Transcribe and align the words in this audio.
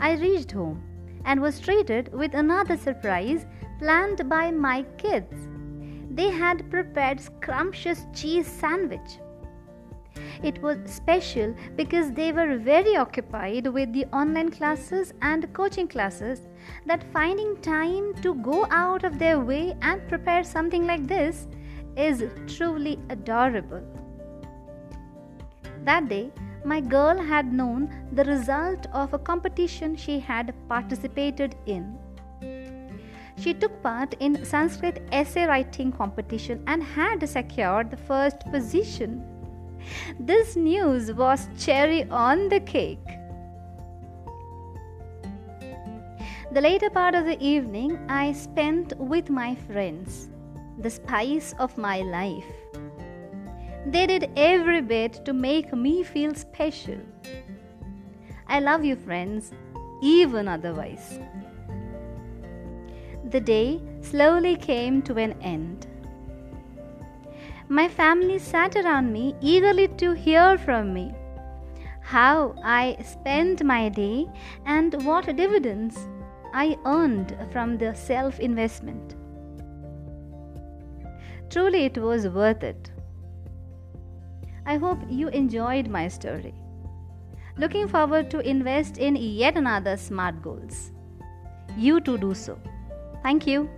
I 0.00 0.12
reached 0.14 0.52
home 0.52 0.82
and 1.24 1.40
was 1.40 1.60
treated 1.60 2.12
with 2.12 2.34
another 2.34 2.76
surprise 2.76 3.46
planned 3.78 4.28
by 4.28 4.50
my 4.50 4.82
kids. 4.96 5.48
They 6.10 6.30
had 6.30 6.70
prepared 6.70 7.20
scrumptious 7.20 8.06
cheese 8.14 8.46
sandwich. 8.46 9.18
It 10.42 10.60
was 10.62 10.78
special 10.84 11.54
because 11.76 12.12
they 12.12 12.32
were 12.32 12.58
very 12.58 12.96
occupied 12.96 13.66
with 13.66 13.92
the 13.92 14.06
online 14.06 14.50
classes 14.50 15.12
and 15.22 15.52
coaching 15.52 15.88
classes 15.88 16.46
that 16.86 17.12
finding 17.12 17.56
time 17.58 18.14
to 18.22 18.34
go 18.36 18.66
out 18.70 19.04
of 19.04 19.18
their 19.18 19.40
way 19.40 19.76
and 19.82 20.06
prepare 20.08 20.44
something 20.44 20.86
like 20.86 21.06
this 21.06 21.46
is 21.96 22.24
truly 22.46 22.98
adorable. 23.10 23.82
That 25.84 26.08
day, 26.08 26.30
my 26.68 26.80
girl 26.80 27.16
had 27.16 27.50
known 27.50 27.88
the 28.12 28.24
result 28.24 28.86
of 28.92 29.14
a 29.14 29.18
competition 29.18 29.96
she 29.96 30.18
had 30.18 30.54
participated 30.68 31.56
in. 31.66 31.98
She 33.38 33.54
took 33.54 33.82
part 33.82 34.14
in 34.20 34.44
Sanskrit 34.44 35.02
essay 35.10 35.46
writing 35.46 35.92
competition 35.92 36.62
and 36.66 36.82
had 36.82 37.26
secured 37.28 37.90
the 37.90 37.96
first 37.96 38.40
position. 38.50 39.24
This 40.20 40.56
news 40.56 41.12
was 41.12 41.48
cherry 41.58 42.02
on 42.10 42.48
the 42.48 42.60
cake. 42.60 43.08
The 46.50 46.60
later 46.60 46.90
part 46.90 47.14
of 47.14 47.24
the 47.24 47.40
evening 47.40 47.98
I 48.08 48.32
spent 48.32 48.92
with 48.98 49.30
my 49.30 49.54
friends, 49.54 50.28
the 50.78 50.90
spice 50.90 51.54
of 51.58 51.78
my 51.78 51.98
life. 52.02 52.87
They 53.90 54.06
did 54.06 54.30
every 54.36 54.82
bit 54.82 55.24
to 55.24 55.32
make 55.32 55.72
me 55.72 56.02
feel 56.02 56.34
special. 56.34 56.98
I 58.46 58.60
love 58.60 58.84
you, 58.84 58.96
friends, 58.96 59.50
even 60.02 60.46
otherwise. 60.46 61.18
The 63.30 63.40
day 63.40 63.80
slowly 64.02 64.56
came 64.56 65.00
to 65.02 65.16
an 65.16 65.32
end. 65.40 65.86
My 67.70 67.88
family 67.88 68.38
sat 68.38 68.76
around 68.76 69.10
me 69.10 69.34
eagerly 69.40 69.88
to 70.02 70.12
hear 70.12 70.58
from 70.58 70.92
me 70.92 71.14
how 72.02 72.56
I 72.62 72.98
spent 73.02 73.64
my 73.64 73.88
day 73.88 74.26
and 74.66 75.02
what 75.06 75.34
dividends 75.34 75.96
I 76.52 76.76
earned 76.84 77.34
from 77.52 77.78
the 77.78 77.94
self 77.94 78.38
investment. 78.38 79.16
Truly, 81.48 81.86
it 81.86 81.96
was 81.96 82.28
worth 82.28 82.62
it. 82.62 82.90
I 84.68 84.76
hope 84.76 84.98
you 85.08 85.28
enjoyed 85.28 85.88
my 85.88 86.08
story. 86.08 86.52
Looking 87.56 87.88
forward 87.88 88.30
to 88.32 88.40
invest 88.40 88.98
in 88.98 89.16
yet 89.16 89.56
another 89.56 89.96
smart 89.96 90.42
goals. 90.42 90.92
You 91.74 92.02
too 92.02 92.18
do 92.18 92.34
so. 92.34 92.58
Thank 93.22 93.46
you. 93.46 93.70